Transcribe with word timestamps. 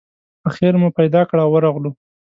آخر 0.49 0.73
مو 0.81 0.87
پیدا 0.97 1.21
کړ 1.29 1.37
او 1.43 1.49
ورغلو. 1.53 1.91